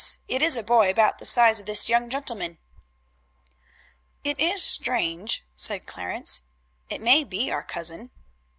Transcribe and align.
It 0.27 0.41
is 0.41 0.57
a 0.57 0.63
boy 0.63 0.89
about 0.89 1.19
the 1.19 1.27
size 1.27 1.59
of 1.59 1.67
this 1.67 1.87
young 1.87 2.09
gentleman." 2.09 2.57
"It 4.23 4.39
is 4.39 4.63
strange," 4.63 5.45
said 5.55 5.85
Clarence. 5.85 6.41
"It 6.89 7.01
may 7.01 7.23
be 7.23 7.51
our 7.51 7.61
cousin." 7.61 8.09